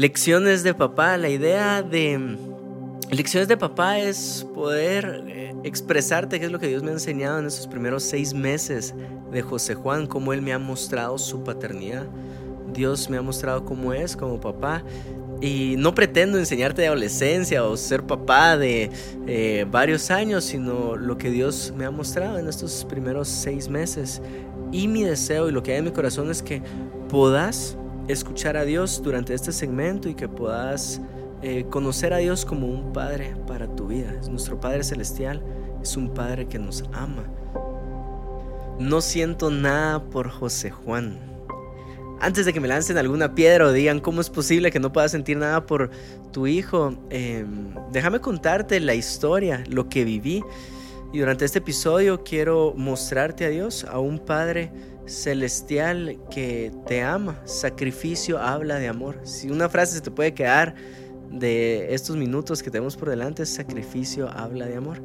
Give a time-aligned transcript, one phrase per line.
[0.00, 2.38] Lecciones de papá, la idea de
[3.10, 7.38] lecciones de papá es poder eh, expresarte qué es lo que Dios me ha enseñado
[7.38, 8.94] en estos primeros seis meses
[9.30, 12.06] de José Juan, cómo Él me ha mostrado su paternidad.
[12.72, 14.82] Dios me ha mostrado cómo es como papá.
[15.42, 18.90] Y no pretendo enseñarte de adolescencia o ser papá de
[19.26, 24.22] eh, varios años, sino lo que Dios me ha mostrado en estos primeros seis meses.
[24.72, 26.62] Y mi deseo y lo que hay en mi corazón es que
[27.10, 27.76] puedas
[28.12, 31.00] escuchar a Dios durante este segmento y que puedas
[31.42, 34.12] eh, conocer a Dios como un Padre para tu vida.
[34.20, 35.42] Es nuestro Padre Celestial,
[35.82, 37.24] es un Padre que nos ama.
[38.78, 41.18] No siento nada por José Juan.
[42.20, 45.12] Antes de que me lancen alguna piedra o digan cómo es posible que no puedas
[45.12, 45.90] sentir nada por
[46.32, 50.44] tu hijo, em, déjame contarte la historia, lo que viví.
[51.12, 54.70] Y durante este episodio quiero mostrarte a Dios, a un Padre
[55.10, 57.40] celestial que te ama.
[57.44, 59.20] Sacrificio habla de amor.
[59.24, 60.74] Si una frase se te puede quedar
[61.30, 65.02] de estos minutos que tenemos por delante, sacrificio habla de amor.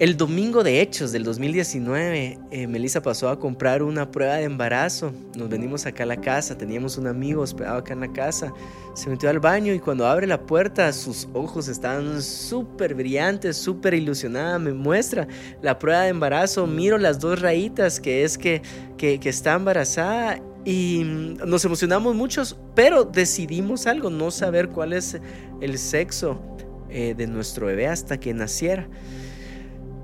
[0.00, 5.12] El domingo de Hechos del 2019, eh, Melissa pasó a comprar una prueba de embarazo.
[5.36, 8.50] Nos venimos acá a la casa, teníamos un amigo hospedado acá en la casa.
[8.94, 13.92] Se metió al baño y cuando abre la puerta, sus ojos estaban súper brillantes, súper
[13.92, 14.58] ilusionada.
[14.58, 15.28] Me muestra
[15.60, 18.62] la prueba de embarazo, miro las dos rayitas que es que,
[18.96, 25.18] que, está embarazada y nos emocionamos muchos, pero decidimos algo, no saber cuál es
[25.60, 26.40] el sexo
[26.88, 28.88] eh, de nuestro bebé hasta que naciera.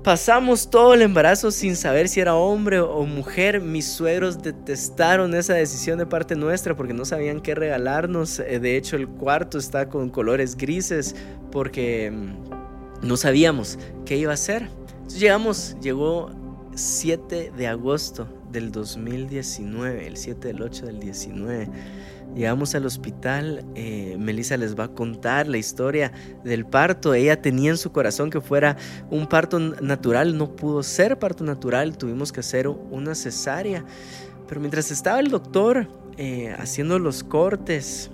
[0.07, 3.59] Pasamos todo el embarazo sin saber si era hombre o mujer.
[3.59, 8.39] Mis suegros detestaron esa decisión de parte nuestra porque no sabían qué regalarnos.
[8.39, 11.13] Eh, de hecho, el cuarto está con colores grises
[11.51, 14.69] porque mm, no sabíamos qué iba a ser.
[14.91, 16.31] Entonces llegamos, llegó
[16.73, 21.67] 7 de agosto del 2019, el 7 del 8 del 19.
[22.35, 26.11] Llegamos al hospital, eh, Melissa les va a contar la historia
[26.43, 27.15] del parto.
[27.15, 28.77] Ella tenía en su corazón que fuera
[29.09, 33.83] un parto natural, no pudo ser parto natural, tuvimos que hacer una cesárea.
[34.47, 35.87] Pero mientras estaba el doctor
[36.17, 38.11] eh, haciendo los cortes,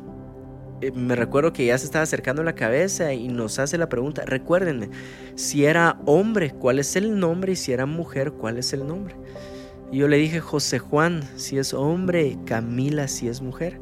[0.82, 4.24] eh, me recuerdo que ya se estaba acercando la cabeza y nos hace la pregunta,
[4.26, 4.90] recuérdenme,
[5.36, 7.54] si era hombre, ¿cuál es el nombre?
[7.54, 9.16] Y si era mujer, ¿cuál es el nombre?
[9.94, 13.80] Yo le dije José Juan, si es hombre, Camila, si es mujer.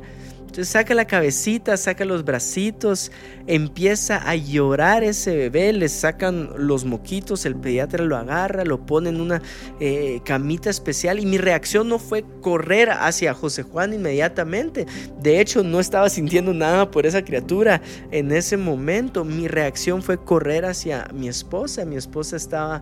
[0.51, 3.09] Entonces saca la cabecita, saca los bracitos,
[3.47, 9.12] empieza a llorar ese bebé, le sacan los moquitos, el pediatra lo agarra, lo pone
[9.12, 9.41] en una
[9.79, 14.88] eh, camita especial y mi reacción no fue correr hacia José Juan inmediatamente.
[15.22, 17.81] De hecho, no estaba sintiendo nada por esa criatura
[18.12, 19.23] en ese momento.
[19.23, 21.85] Mi reacción fue correr hacia mi esposa.
[21.85, 22.81] Mi esposa estaba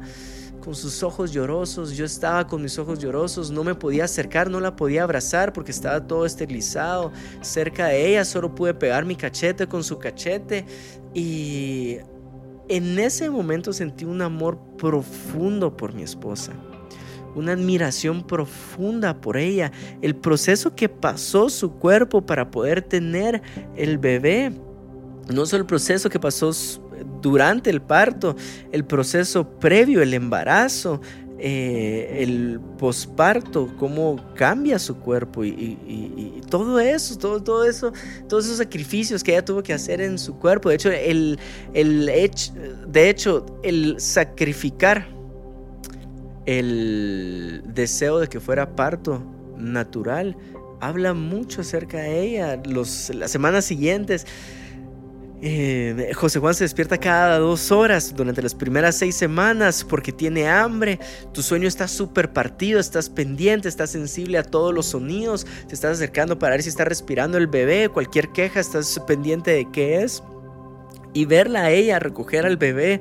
[0.59, 4.59] con sus ojos llorosos, yo estaba con mis ojos llorosos, no me podía acercar, no
[4.59, 7.11] la podía abrazar porque estaba todo esterilizado
[7.41, 10.65] cerca de ella, solo pude pegar mi cachete con su cachete
[11.13, 11.97] y
[12.67, 16.53] en ese momento sentí un amor profundo por mi esposa
[17.35, 19.71] una admiración profunda por ella,
[20.01, 23.41] el proceso que pasó su cuerpo para poder tener
[23.75, 24.51] el bebé,
[25.27, 26.51] no solo el proceso que pasó
[27.21, 28.35] durante el parto,
[28.71, 31.01] el proceso previo, el embarazo,
[31.41, 37.93] eh, el posparto, cómo cambia su cuerpo y, todo eso, todo, todo, eso,
[38.27, 40.69] todos esos sacrificios que ella tuvo que hacer en su cuerpo.
[40.69, 41.39] De hecho, el,
[41.73, 42.53] el hecho,
[42.87, 45.07] de hecho, el sacrificar
[46.45, 49.23] el deseo de que fuera parto
[49.55, 50.35] natural
[50.81, 52.61] habla mucho acerca de ella.
[52.65, 54.25] Los, las semanas siguientes
[55.41, 60.47] eh, José Juan se despierta cada dos horas durante las primeras seis semanas porque tiene
[60.49, 60.99] hambre.
[61.33, 65.93] Tu sueño está súper partido, estás pendiente, estás sensible a todos los sonidos, te estás
[65.93, 70.23] acercando para ver si está respirando el bebé, cualquier queja, estás pendiente de qué es.
[71.13, 72.99] Y verla a ella recoger al bebé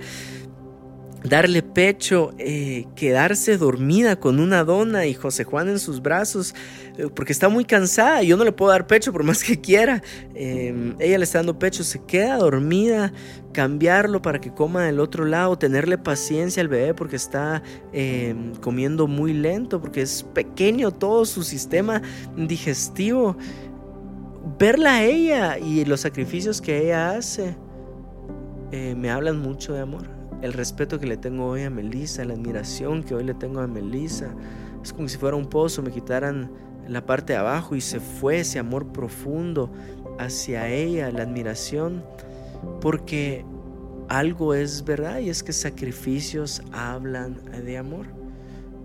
[1.25, 6.55] darle pecho, eh, quedarse dormida con una dona y José Juan en sus brazos,
[6.97, 10.03] eh, porque está muy cansada, yo no le puedo dar pecho por más que quiera.
[10.34, 13.12] Em, ella le está dando pecho, se queda dormida,
[13.53, 17.62] cambiarlo para que coma del otro lado, tenerle paciencia al bebé porque está
[17.93, 22.00] em, comiendo muy lento, porque es pequeño todo su sistema
[22.37, 23.37] digestivo.
[24.59, 27.56] Verla a ella y los sacrificios que ella hace
[28.70, 32.35] eh, me hablan mucho de amor el respeto que le tengo hoy a Melissa, la
[32.35, 34.29] admiración que hoy le tengo a Melissa.
[34.82, 36.50] Es como si fuera un pozo, me quitaran
[36.87, 39.70] la parte de abajo y se fue ese amor profundo
[40.19, 42.05] hacia ella, la admiración,
[42.81, 43.44] porque
[44.08, 48.06] algo es verdad y es que sacrificios hablan de amor.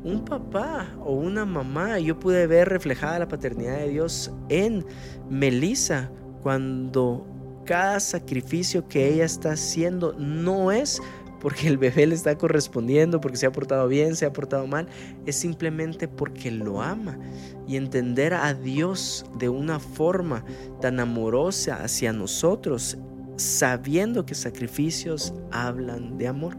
[0.03, 4.85] Un papá o una mamá, yo pude ver reflejada la paternidad de Dios en
[5.29, 6.11] Melissa
[6.41, 7.25] cuando
[7.65, 11.01] cada sacrificio que ella está haciendo no es
[11.43, 14.87] porque el bebé le está correspondiendo, porque se ha portado bien, se ha portado mal,
[15.25, 17.19] es simplemente porque lo ama.
[17.67, 20.45] Y entender a Dios de una forma
[20.79, 22.97] tan amorosa hacia nosotros,
[23.35, 26.55] sabiendo que sacrificios hablan de amor.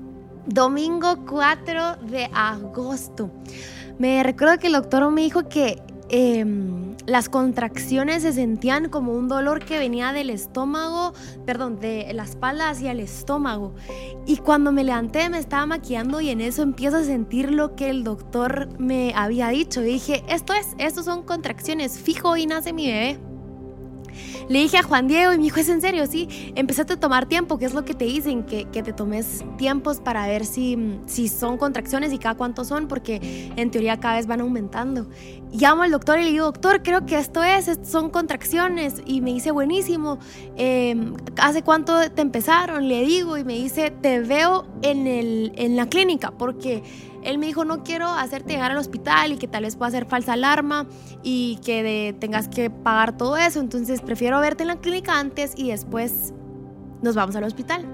[0.46, 3.30] Domingo 4 de agosto.
[3.98, 5.82] Me recuerdo que el doctor me dijo que
[6.16, 11.12] Em, las contracciones se sentían como un dolor que venía del estómago,
[11.44, 13.74] perdón, de la espalda hacia el estómago.
[14.24, 17.90] Y cuando me levanté me estaba maquillando y en eso empiezo a sentir lo que
[17.90, 19.80] el doctor me había dicho.
[19.80, 23.33] Dije, esto es, estos son contracciones, fijo y nace mi bebé.
[24.48, 26.06] Le dije a Juan Diego y me dijo, ¿es en serio?
[26.06, 29.44] Sí, empezaste a tomar tiempo, que es lo que te dicen, que, que te tomes
[29.56, 34.16] tiempos para ver si, si son contracciones y cada cuánto son, porque en teoría cada
[34.16, 35.06] vez van aumentando.
[35.52, 38.96] Llamo al doctor y le digo, doctor, creo que esto es, son contracciones.
[39.06, 40.18] Y me dice, buenísimo,
[40.56, 42.88] em, ¿hace cuánto te empezaron?
[42.88, 46.82] Le digo y me dice, te veo en, el, en la clínica, porque
[47.24, 50.06] él me dijo, no quiero hacerte llegar al hospital y que tal vez pueda ser
[50.06, 50.86] falsa alarma
[51.22, 53.60] y que tengas que pagar todo eso.
[53.60, 56.32] Entonces prefiero verte en la clínica antes y después
[57.02, 57.86] nos vamos al hospital.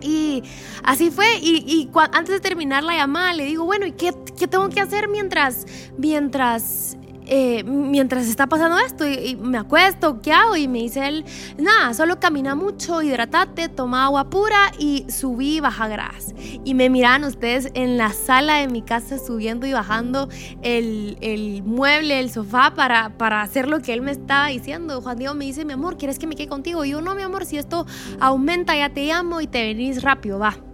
[0.00, 0.42] Y
[0.84, 1.26] así fue.
[1.40, 5.08] Y, antes de terminar la llamada le digo, bueno, ¿y qué, qué tengo que hacer
[5.08, 5.66] mientras,
[5.96, 6.96] mientras
[7.28, 9.04] eh, mientras está pasando esto
[9.40, 10.56] me acuesto, ¿qué hago?
[10.56, 11.24] Y me dice él,
[11.58, 16.34] nada, solo camina mucho, hidratate, toma agua pura y subí y baja gras.
[16.64, 20.28] Y me miran ustedes en la sala de mi casa subiendo y bajando
[20.62, 25.00] el, el mueble, el sofá para, para hacer lo que él me estaba diciendo.
[25.00, 26.84] Juan Diego me dice, mi amor, ¿quieres que me quede contigo?
[26.84, 27.86] Y yo, no, mi amor, si esto
[28.20, 30.67] aumenta, ya te llamo y te venís rápido, va.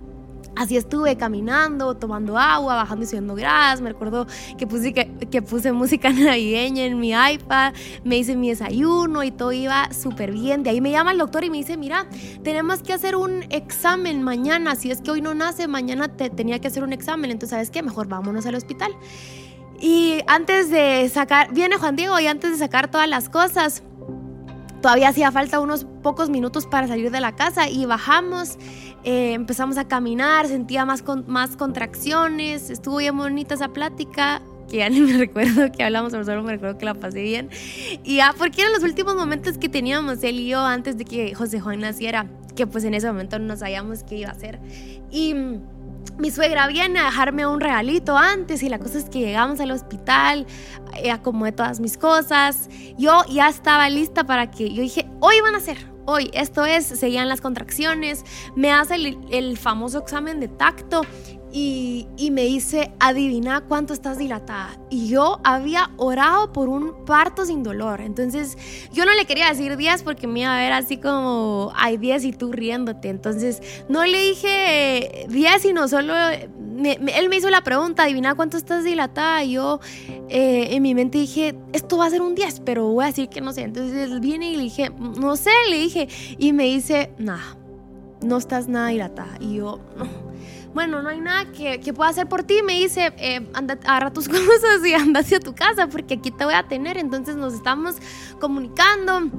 [0.56, 3.80] Así estuve caminando, tomando agua, bajando y subiendo gras.
[3.80, 7.72] Me recuerdo que puse, que, puse música navideña en mi iPad,
[8.04, 10.62] me hice mi desayuno y todo iba súper bien.
[10.62, 12.06] De ahí me llama el doctor y me dice, mira,
[12.42, 14.76] tenemos que hacer un examen mañana.
[14.76, 17.30] Si es que hoy no nace, mañana te, tenía que hacer un examen.
[17.30, 17.82] Entonces, ¿sabes qué?
[17.82, 18.92] Mejor vámonos al hospital.
[19.80, 23.82] Y antes de sacar, viene Juan Diego y antes de sacar todas las cosas,
[24.84, 28.58] todavía hacía falta unos pocos minutos para salir de la casa y bajamos
[29.02, 34.90] eh, empezamos a caminar, sentía más, más contracciones, estuvo bien bonita esa plática que ya
[34.90, 37.48] ni me recuerdo que hablamos, solo me recuerdo que la pasé bien.
[38.02, 41.34] Y ya, porque eran los últimos momentos que teníamos él y yo antes de que
[41.34, 44.60] José Juan naciera, que pues en ese momento no sabíamos qué iba a hacer.
[45.10, 45.60] Y mm,
[46.18, 49.70] mi suegra viene a dejarme un regalito antes y la cosa es que llegamos al
[49.70, 50.46] hospital,
[50.96, 55.54] eh, acomodé todas mis cosas, yo ya estaba lista para que, yo dije, hoy van
[55.54, 56.30] a ser, hoy.
[56.32, 58.24] Esto es, seguían las contracciones,
[58.56, 58.94] me hace
[59.30, 61.02] el, famoso examen de tacto
[61.56, 64.76] y, me dice, adivina cuánto estás dilatada.
[64.90, 68.00] Y yo había orado por un parto sin dolor.
[68.00, 68.58] Entonces
[68.92, 72.24] yo no le quería decir 10 porque me iba a ver así como, hay 10
[72.24, 73.08] y tú riéndote.
[73.08, 78.82] Entonces no le dije 10, sino solo, él me hizo la pregunta, adivina cuánto estás
[78.82, 79.44] dilatada.
[79.44, 79.78] Y yo
[80.28, 83.28] eh, en mi mente dije, esto va a ser un 10, pero voy a decir
[83.28, 83.62] que no sé.
[83.62, 86.08] Entonces él viene y le dije, no sé, le dije.
[86.36, 87.56] Y me dice, nada,
[88.22, 89.36] no estás nada dilatada.
[89.38, 90.34] Y yo, no
[90.74, 92.62] bueno, no hay nada que, que pueda hacer por ti.
[92.64, 96.44] Me dice, eh, anda, agarra tus cosas y anda hacia tu casa porque aquí te
[96.44, 96.98] voy a tener.
[96.98, 97.96] Entonces nos estamos
[98.40, 99.30] comunicando.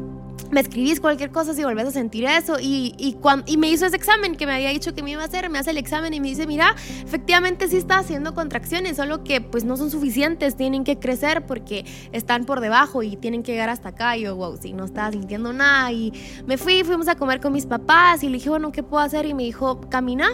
[0.51, 2.57] Me escribís cualquier cosa si volvés a sentir eso.
[2.61, 3.17] Y, y,
[3.47, 5.49] y me hizo ese examen que me había dicho que me iba a hacer.
[5.49, 6.73] Me hace el examen y me dice, mira,
[7.03, 10.55] efectivamente sí está haciendo contracciones, solo que pues no son suficientes.
[10.55, 14.15] Tienen que crecer porque están por debajo y tienen que llegar hasta acá.
[14.15, 15.91] Y yo, wow, sí, no estaba sintiendo nada.
[15.91, 16.13] Y
[16.45, 19.25] me fui, fuimos a comer con mis papás y le dije, bueno, ¿qué puedo hacer?
[19.25, 20.29] Y me dijo, camina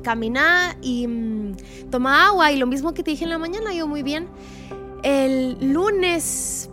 [0.00, 1.56] camina y mm,
[1.90, 4.28] toma agua y lo mismo que te dije en la mañana, yo muy bien.
[5.02, 6.70] El lunes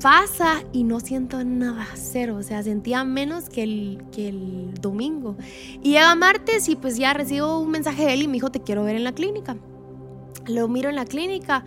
[0.00, 5.36] pasa y no siento nada, cero, o sea, sentía menos que el, que el domingo.
[5.82, 8.60] Y llega martes y pues ya recibo un mensaje de él y me dijo, te
[8.60, 9.56] quiero ver en la clínica.
[10.46, 11.64] Lo miro en la clínica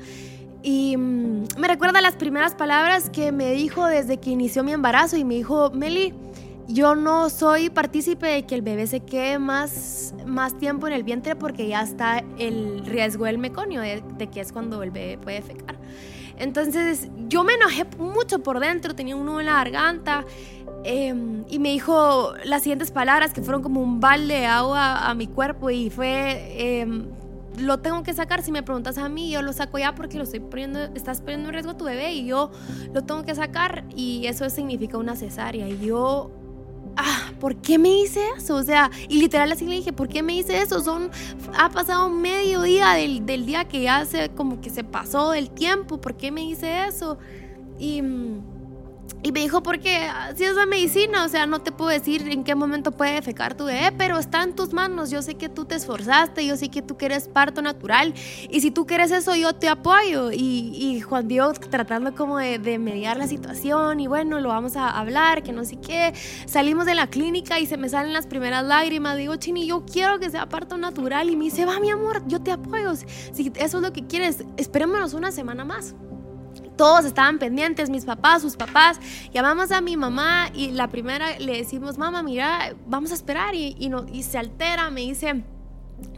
[0.62, 5.18] y mm, me recuerda las primeras palabras que me dijo desde que inició mi embarazo
[5.18, 6.14] y me dijo, Meli,
[6.70, 11.04] yo no soy partícipe de que el bebé se quede más, más tiempo en el
[11.04, 15.42] vientre porque ya está el riesgo del meconio, de, que es cuando el bebé puede
[15.42, 15.78] fecar.
[16.38, 20.26] Entonces yo me enojé mucho por dentro, tenía un nudo en la garganta
[20.84, 25.16] em, y me dijo las siguientes palabras que fueron como un balde de agua a
[25.16, 27.08] mi cuerpo y fue, em,
[27.58, 30.24] lo tengo que sacar, si me preguntas a mí, yo lo saco ya porque lo
[30.24, 32.52] estoy poniendo, estás poniendo en riesgo a tu bebé y yo
[32.94, 36.32] lo tengo que sacar y eso significa una cesárea y yo
[37.00, 38.56] ah, ¿por qué me hice eso?
[38.56, 40.82] O sea, y literal así le dije, ¿por qué me hice eso?
[40.82, 41.10] Son,
[41.58, 45.50] ha pasado medio día del, del día que ya se, como que se pasó del
[45.50, 47.18] tiempo, ¿por qué me hice eso?
[47.78, 48.02] Y,
[49.22, 52.46] Y me dijo, porque si es la medicina, o sea, no te puedo decir en
[52.46, 55.10] qué momento puede defecar tu bebé, pero está en tus manos.
[55.10, 58.14] Yo sé que tú te esforzaste, yo sé que tú quieres parto natural.
[58.50, 60.32] Y si tú quieres eso, yo te apoyo.
[60.32, 64.00] Y, Juan Dios tratando como de, de, mediar la situación.
[64.00, 66.14] Y bueno, lo vamos a hablar, que no sé qué.
[66.46, 69.18] Salimos de la clínica y se me salen las primeras lágrimas.
[69.18, 71.30] Digo, Chini, yo quiero que sea parto natural.
[71.30, 72.96] Y me dice, va, mi amor, yo te apoyo.
[72.96, 75.94] Si eso es lo que quieres, esperémonos una semana más
[76.80, 79.02] todos estaban pendientes, mis papás, sus papás.
[79.34, 83.54] Llamamos a mi mamá y la primera le decimos, mamá, mira, vamos a esperar.
[83.54, 83.76] Y,
[84.14, 85.44] y, se altera, me dice,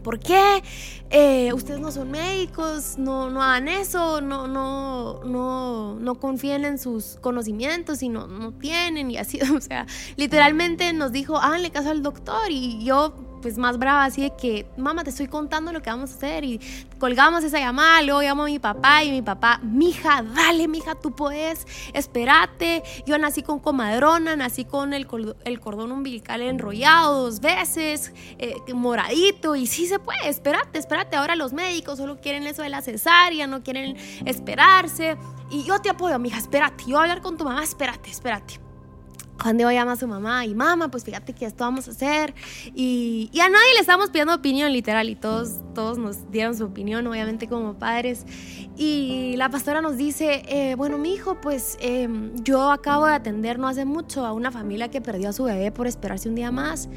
[0.03, 0.63] ¿por qué?
[1.09, 6.77] Eh, ustedes no son médicos, no, no hagan eso, no, no, no, no confíen en
[6.77, 9.11] sus conocimientos y no, no tienen.
[9.11, 12.49] Y así, o sea, literalmente nos dijo, háganle caso al doctor.
[12.49, 16.11] Y yo pues más brava, así de que, mamá, te estoy contando lo que vamos
[16.11, 16.59] a hacer y
[16.99, 21.15] colgamos esa llamada, luego llamo a mi papá y mi papá, mija, dale, mija, tú
[21.15, 22.83] puedes, espérate.
[23.05, 29.65] Yo nací con comadrona, nací con el, cordón umbilical enrollado dos veces, eh, moradito, y
[29.65, 31.15] sí se puede, espérate, espérate.
[31.15, 35.17] Ahora los médicos solo quieren eso de la cesárea, no quieren esperarse.
[35.49, 36.85] Y yo te apoyo, mija, espérate.
[36.85, 38.59] Yo voy a hablar con tu mamá, espérate, espérate.
[39.41, 42.33] Juan Diego llama a su mamá y mamá, pues fíjate que esto vamos a hacer.
[42.75, 47.05] Y, a nadie le estamos pidiendo opinión literal y todos, todos nos dieron su opinión,
[47.07, 48.25] obviamente como padres.
[48.77, 53.57] Y la pastora nos dice, eh, bueno, mi hijo, pues em, yo acabo de atender
[53.57, 56.51] no hace mucho a una familia que perdió a su bebé por esperarse un día
[56.51, 56.87] más.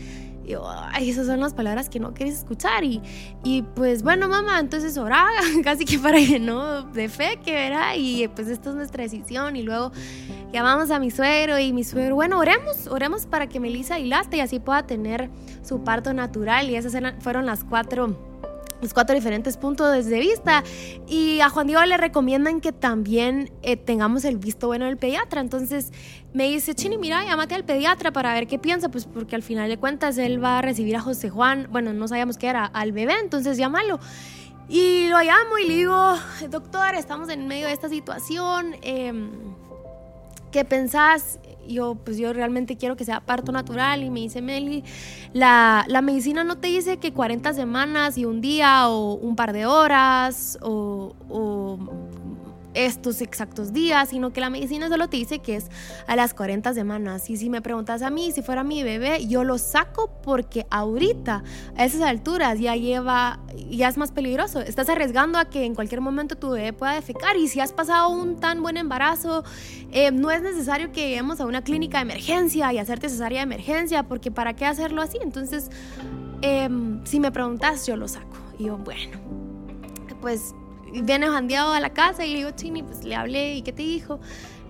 [0.44, 2.84] Y esas son las palabras que no quieres escuchar.
[2.84, 3.00] Y,
[3.42, 5.26] y pues bueno, mamá, entonces orá,
[5.64, 7.96] casi que para que no, de fe que verá.
[7.96, 9.56] Y pues esta es nuestra decisión.
[9.56, 9.92] Y luego
[10.52, 14.40] llamamos a mi suegro y mi suegro, bueno, oremos, oremos para que Melissa dilate y
[14.40, 15.30] así pueda tener
[15.62, 16.70] su parto natural.
[16.70, 18.34] Y esas fueron las cuatro
[18.85, 20.62] los cuatro diferentes puntos de vista.
[21.09, 25.41] Y a Juan Diego le recomiendan que también eh, tengamos el visto bueno del pediatra.
[25.41, 25.91] Entonces
[26.35, 29.69] me dice, Chini, mira, llámate al pediatra para ver qué piensa, pues porque al final
[29.69, 31.67] de cuentas él va a recibir a José Juan.
[31.71, 33.99] Bueno, no sabíamos qué era, al bebé, entonces llámalo.
[34.69, 36.14] Y lo llamo y le digo,
[36.50, 38.76] doctor, estamos en medio de esta situación.
[38.83, 39.31] Em,
[40.53, 41.38] ¿qué pensás?
[41.68, 44.85] Yo, pues yo realmente quiero que sea parto natural y me dice Meli,
[45.33, 49.52] la, la, medicina no te dice que 40 semanas y un día o un par
[49.52, 51.78] de horas o, o
[52.75, 55.66] estos exactos días, sino que la medicina solo te dice que es
[56.07, 57.31] a las 40 semanas.
[57.31, 61.45] Y si me preguntas a mí, si fuera mi bebé, yo lo saco porque ahorita,
[61.76, 63.40] a esas alturas, ya lleva,
[63.71, 64.61] ya es más peligroso.
[64.61, 67.37] Estás arriesgando a que en cualquier momento tu bebé pueda defecar.
[67.37, 69.45] Y si has pasado un tan buen embarazo,
[69.93, 73.45] eh, no es necesario que lleguemos a una clínica de emergencia y hacerte cesárea de
[73.45, 75.19] emergencia, porque ¿para qué hacerlo así?
[75.23, 75.71] Entonces,
[76.43, 78.37] em, si me preguntas, yo lo saco.
[78.59, 79.19] Y yo, bueno,
[80.21, 80.54] pues
[81.02, 83.82] viene jandeado a la casa y le digo, Chini, pues le hablé y qué te
[83.82, 84.20] dijo,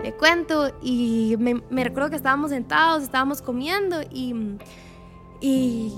[0.03, 4.35] le cuento y me, recuerdo que estábamos sentados, estábamos comiendo y,
[5.41, 5.93] y,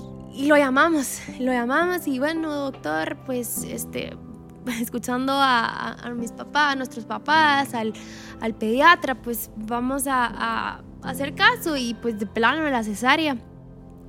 [0.47, 4.15] lo llamamos, lo llamamos y bueno, doctor, pues este,
[4.81, 7.93] escuchando a, a, mis papás, a nuestros papás, al,
[8.41, 13.37] al pediatra, pues vamos a, a, hacer caso y pues de plano la cesárea.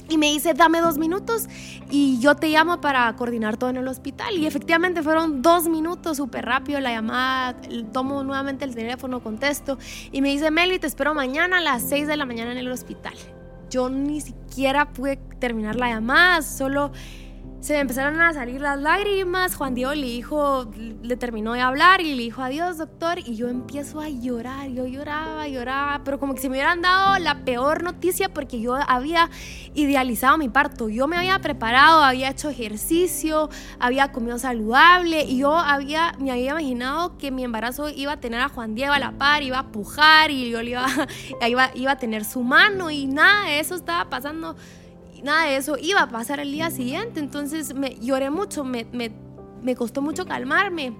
[0.09, 1.49] Y me dice, dame dos minutos
[1.91, 4.37] y yo te llamo para coordinar todo en el hospital.
[4.39, 7.57] Y efectivamente fueron dos minutos, súper rápido la llamada.
[7.93, 9.79] Tomo nuevamente el teléfono, contesto
[10.13, 12.71] y me dice, Meli, te espero mañana a las seis de la mañana en el
[12.71, 13.15] hospital.
[13.71, 16.91] Yo ni siquiera pude terminar la llamada, solo
[17.61, 19.57] se me empezaron a salir las lágrimas.
[19.57, 20.71] Juan Diego le dijo,
[21.03, 23.19] le terminó de hablar y le dijo adiós, doctor.
[23.19, 24.69] Y yo empiezo a llorar.
[24.69, 28.77] Yo lloraba, lloraba, pero como que si me hubieran dado la peor noticia porque yo
[28.77, 29.29] había
[29.75, 30.89] idealizado mi parto.
[30.89, 33.51] Yo me había preparado, había hecho ejercicio,
[33.81, 38.41] había comido saludable y yo había, me había imaginado que mi embarazo iba a tener
[38.41, 40.87] a Juan Diego a la par, iba a pujar y yo le iba,
[41.49, 44.57] iba, iba a tener su mano y nada eso estaba pasando
[45.23, 47.21] nada de eso iba a pasar el día siguiente.
[47.21, 49.13] Entonces me lloré mucho, me, me,
[49.63, 50.95] me costó mucho calmarme.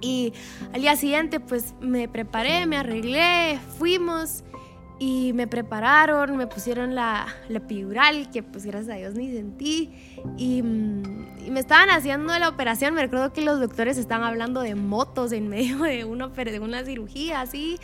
[0.00, 0.32] Y
[0.72, 4.44] al día siguiente pues me preparé, me arreglé, fuimos
[4.98, 9.90] y me prepararon, me pusieron la, la epidural, que pues gracias a Dios ni sentí,
[10.36, 14.74] y, y, me estaban haciendo la operación, me recuerdo que los doctores estaban hablando de
[14.74, 17.78] motos en medio de una, de una cirugía, así,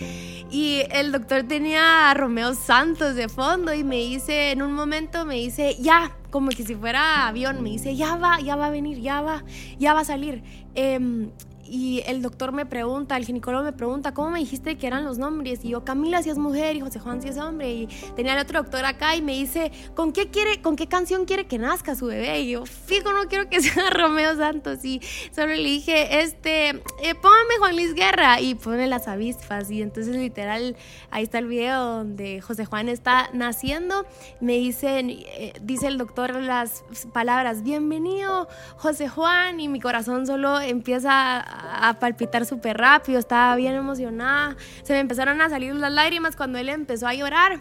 [0.51, 5.25] y el doctor tenía a Romeo Santos de fondo y me dice, en un momento
[5.25, 8.71] me dice, ya, como que si fuera avión, me dice, ya va, ya va a
[8.71, 9.43] venir, ya va,
[9.79, 10.43] ya va a salir.
[10.77, 11.29] Eh,
[11.71, 15.19] y el doctor me pregunta, el ginecólogo me pregunta, ¿cómo me dijiste que eran los
[15.19, 15.65] nombres?
[15.65, 17.71] Y yo, Camila si es mujer y José Juan si es hombre.
[17.73, 17.87] Y
[18.17, 21.47] tenía el otro doctor acá y me dice, ¿con qué, quiere, con qué canción quiere
[21.47, 22.41] que nazca su bebé?
[22.41, 24.85] Y yo, fijo, no quiero que sea Romeo Santos.
[24.85, 25.01] Y
[25.33, 29.71] solo le dije, este, eh, póngame Juan Luis Guerra y pone las avispas.
[29.71, 30.75] Y entonces literal,
[31.13, 34.05] ahí está el video donde José Juan está naciendo.
[34.41, 39.61] Me dicen, eh, dice el doctor las palabras, bienvenido José Juan.
[39.61, 41.60] Y mi corazón solo empieza a
[41.99, 46.69] palpitar súper rápido, estaba bien emocionada, se me empezaron a salir las lágrimas cuando él
[46.69, 47.61] empezó a llorar.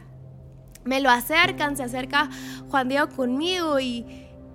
[0.86, 2.30] Me lo acercan, se acerca
[2.70, 4.06] Juan Diego conmigo y,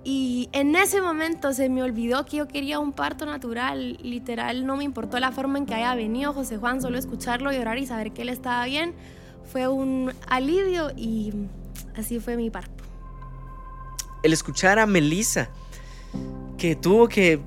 [0.03, 3.97] y en ese momento se me olvidó que yo quería un parto natural.
[4.01, 7.77] Literal, no me importó la forma en que haya venido José Juan, solo escucharlo llorar
[7.77, 8.95] y saber que él estaba bien
[9.45, 11.31] fue un alivio y
[11.95, 12.83] así fue mi parto.
[14.23, 15.49] El escuchar a Melissa,
[16.57, 17.39] que tuvo que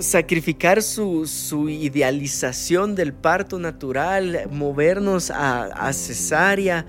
[0.00, 6.86] sacrificar su, su, idealización del parto natural, movernos a, a cesárea,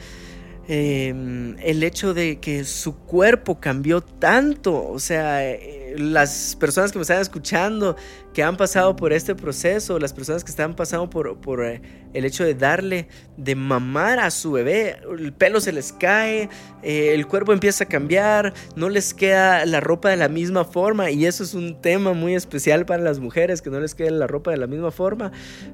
[0.69, 6.97] Em, el hecho de que su cuerpo cambió tanto, o sea, eh, las personas que
[6.97, 7.95] me están escuchando,
[8.33, 11.81] que han pasado por este proceso, las personas que están pasando por, eh,
[12.13, 13.07] el hecho de darle,
[13.37, 16.49] de mamar a su bebé, el pelo se les cae,
[16.83, 21.11] eh, el cuerpo empieza a cambiar, no les queda la ropa de la misma forma,
[21.11, 24.27] y eso es un tema muy especial para las mujeres, que no les quede la
[24.27, 25.31] ropa de la misma forma,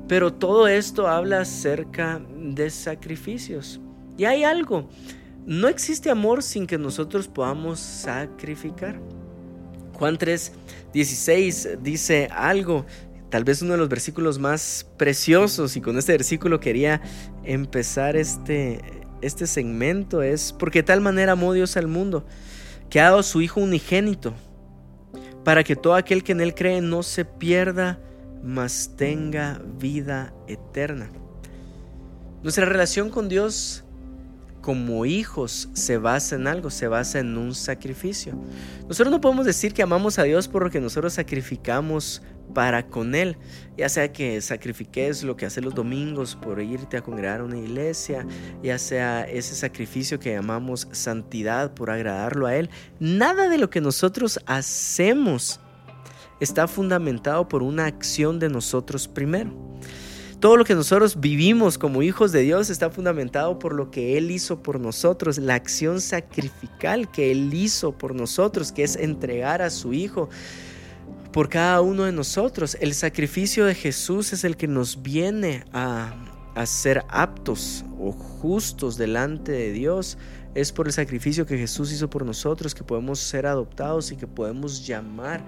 [0.07, 3.81] pero todo esto habla acerca de sacrificios.
[4.17, 4.89] Y hay algo,
[5.45, 8.99] no existe amor sin que nosotros podamos sacrificar.
[9.93, 10.51] Juan 3,
[10.93, 12.85] 16 dice algo,
[13.29, 17.01] tal vez uno de los versículos más preciosos, y con este versículo quería
[17.43, 18.79] empezar este,
[19.21, 22.25] este segmento, es porque de tal manera amó Dios al mundo,
[22.89, 24.33] que ha dado a su Hijo unigénito,
[25.43, 27.99] para que todo aquel que en Él cree no se pierda,
[28.43, 31.09] mas tenga vida eterna.
[32.43, 33.82] Nuestra relación con Dios
[34.63, 38.33] como hijos se basa en algo, se basa en un sacrificio.
[38.87, 42.21] Nosotros no podemos decir que amamos a Dios por lo que nosotros sacrificamos
[42.53, 43.35] para con Él,
[43.77, 47.57] ya sea que sacrifiques lo que haces los domingos por irte a congregar a una
[47.57, 48.25] iglesia,
[48.63, 52.69] ya sea ese sacrificio que llamamos santidad por agradarlo a Él.
[53.01, 55.59] Nada de lo que nosotros hacemos
[56.39, 59.53] está fundamentado por una acción de nosotros primero.
[60.43, 64.29] Todo lo que nosotros vivimos como hijos de Dios está fundamentado por lo que Él
[64.29, 69.69] hizo por nosotros, la acción sacrificial que Él hizo por nosotros, que es entregar a
[69.69, 70.27] su Hijo
[71.31, 72.75] por cada uno de nosotros.
[72.81, 76.13] El sacrificio de Jesús es el que nos viene a,
[76.55, 80.17] a ser aptos o justos delante de Dios
[80.55, 84.27] es por el sacrificio que Jesús hizo por nosotros que podemos ser adoptados y que
[84.27, 85.43] podemos llamar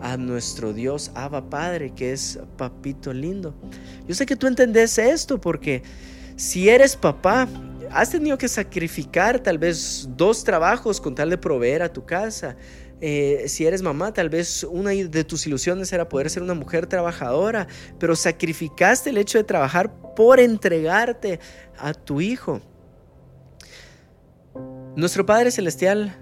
[0.00, 3.54] a nuestro Dios Abba Padre, que es papito lindo.
[4.06, 5.82] Yo sé que tú entendés esto porque
[6.36, 7.48] si eres papá,
[7.90, 12.56] has tenido que sacrificar tal vez dos trabajos con tal de proveer a tu casa.
[13.00, 16.86] Eh, si eres mamá, tal vez una de tus ilusiones era poder ser una mujer
[16.86, 17.66] trabajadora,
[17.98, 21.40] pero sacrificaste el hecho de trabajar por entregarte
[21.76, 22.60] a tu hijo.
[24.94, 26.14] Nuestro Padre Celestial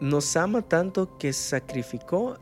[0.00, 2.36] nos ama tanto que sacrificó.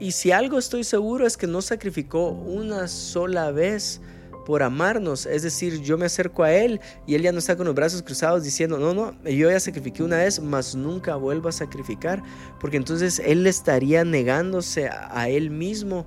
[0.00, 4.00] Y si algo estoy seguro es que no sacrificó una sola vez
[4.44, 5.26] por amarnos.
[5.26, 8.02] Es decir, yo me acerco a Él y Él ya no está con los brazos
[8.02, 12.20] cruzados diciendo, no, no, yo ya sacrifiqué una vez, mas nunca vuelvo a sacrificar.
[12.58, 16.04] Porque entonces Él estaría negándose a Él mismo.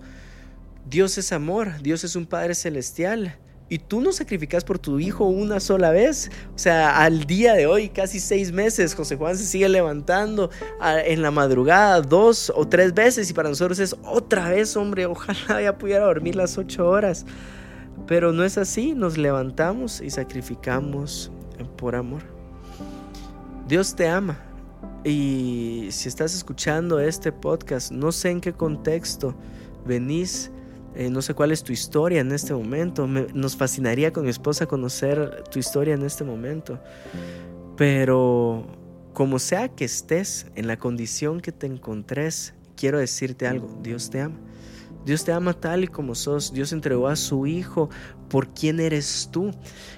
[0.90, 3.38] Dios es amor, Dios es un Padre celestial
[3.74, 6.30] y tú no sacrificas por tu hijo una sola vez.
[6.54, 11.24] O sea, al día de hoy, casi seis meses, José Juan se sigue levantando en
[11.24, 15.76] la madrugada dos o tres veces y para nosotros es otra vez, hombre, ojalá ya
[15.76, 17.26] pudiera dormir las ocho horas.
[18.06, 21.32] Pero no es así, nos levantamos y sacrificamos
[21.76, 22.22] por amor.
[23.68, 24.38] Dios te ama.
[25.04, 29.34] Y si estás escuchando este podcast, no sé en qué contexto
[29.84, 30.52] venís
[30.96, 33.08] eh, no sé cuál es tu historia en este momento.
[33.08, 36.80] nos fascinaría con mi esposa conocer tu historia en este momento.
[37.78, 38.66] Pero
[39.14, 43.70] como sea que estés, en la condición que te encontres, quiero decirte algo.
[43.82, 44.38] Dios te ama.
[45.06, 46.54] Dios te ama tal y como sos.
[46.54, 47.90] Dios entregó a su Hijo
[48.30, 49.52] por quién eres tú.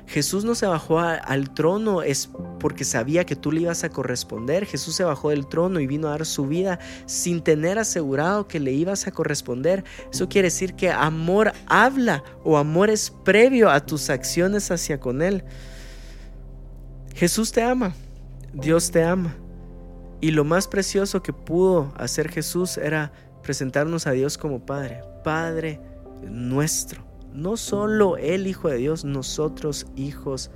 [0.08, 4.65] Jesús no se bajó al trono es porque sabía que tú le ibas a corresponder.
[4.65, 8.60] Jesús se bajó del trono y vino a dar su vida sin tener asegurado que
[8.60, 9.84] le ibas a corresponder.
[10.12, 15.22] Eso quiere decir que amor habla o amor es previo a tus acciones hacia con
[15.22, 15.44] Él.
[17.13, 17.94] Jesús te ama.
[18.54, 19.36] Dios te ama.
[20.20, 23.12] Y lo más precioso que pudo hacer Jesús era
[23.45, 25.01] presentarnos a Dios como Padre.
[25.23, 25.79] Padre
[26.23, 27.05] nuestro.
[27.31, 30.51] No solo el Hijo de Dios, nosotros hijos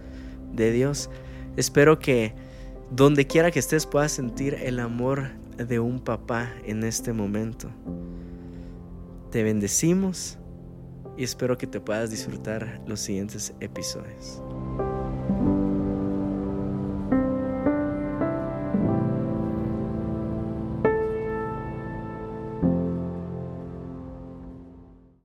[0.54, 1.10] de Dios.
[1.56, 2.34] Espero que
[2.91, 7.69] donde quiera que estés puedas sentir el amor de un papá en este momento.
[9.30, 10.39] Te bendecimos
[11.15, 14.41] y espero que te puedas disfrutar los siguientes episodios.